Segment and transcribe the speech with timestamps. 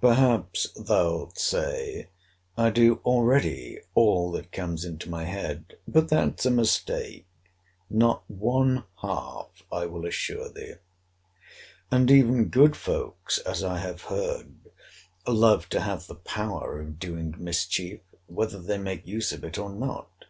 [0.00, 2.08] Perhaps thou'lt say,
[2.56, 9.64] I do already all that comes into my head; but that's a mistake—not one half
[9.70, 10.76] I will assure thee.
[11.90, 14.54] And even good folks, as I have heard,
[15.28, 19.68] love to have the power of doing mischief, whether they make use of it or
[19.68, 20.24] not.